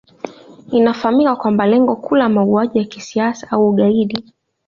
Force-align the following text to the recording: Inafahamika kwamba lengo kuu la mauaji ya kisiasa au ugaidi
Inafahamika 0.71 1.35
kwamba 1.35 1.65
lengo 1.65 1.95
kuu 1.95 2.15
la 2.15 2.29
mauaji 2.29 2.77
ya 2.77 2.83
kisiasa 2.83 3.47
au 3.51 3.69
ugaidi 3.69 4.25